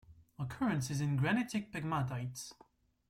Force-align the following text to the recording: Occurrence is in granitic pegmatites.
Occurrence 0.39 0.89
is 0.89 0.99
in 0.99 1.15
granitic 1.15 1.71
pegmatites. 1.71 2.53